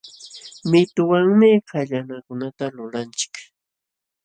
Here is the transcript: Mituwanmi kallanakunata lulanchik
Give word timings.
Mituwanmi 0.69 1.51
kallanakunata 1.69 2.65
lulanchik 2.75 3.33